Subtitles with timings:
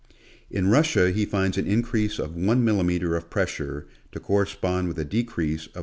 [0.49, 5.05] In Russia he finds an increase of one millimeter of pressure to correspond with a
[5.05, 5.79] decrease of 1°.